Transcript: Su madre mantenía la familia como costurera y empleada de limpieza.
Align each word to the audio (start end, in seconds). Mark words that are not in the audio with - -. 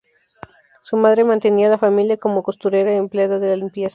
Su 0.81 0.97
madre 0.97 1.23
mantenía 1.23 1.69
la 1.69 1.77
familia 1.77 2.17
como 2.17 2.41
costurera 2.41 2.91
y 2.91 2.95
empleada 2.97 3.37
de 3.37 3.55
limpieza. 3.55 3.89